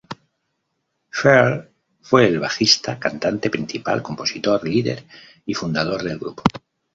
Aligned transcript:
Phil 1.11 1.69
fue 2.01 2.25
el 2.25 2.39
bajista, 2.39 2.97
cantante 2.97 3.51
principal, 3.51 4.01
compositor, 4.01 4.63
líder 4.67 5.05
y 5.45 5.53
fundador 5.53 6.01
del 6.01 6.17
grupo. 6.17 6.41